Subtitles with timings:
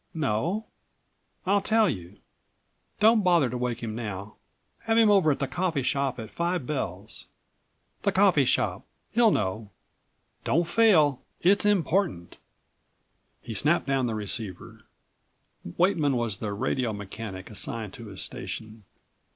[0.15, 0.65] No,
[1.45, 2.17] I'll tell you.
[2.99, 7.27] Don't bother to wake him now—have him over at the Coffee Shop at five bells.
[8.01, 8.83] The Coffee Shop.
[9.11, 9.69] He'll know.
[10.43, 11.21] Don't fail!
[11.43, 12.37] It's important!"
[13.43, 14.85] He snapped down the receiver.
[15.77, 18.85] Weightman was the radio mechanic assigned to his station.